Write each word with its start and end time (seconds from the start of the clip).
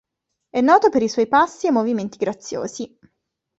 È 0.49 0.59
noto 0.61 0.89
per 0.89 1.03
i 1.03 1.07
suoi 1.07 1.27
passi 1.27 1.67
e 1.67 1.71
movimenti 1.71 2.17
graziosi. 2.17 2.97